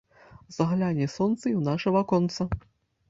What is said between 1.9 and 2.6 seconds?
ваконца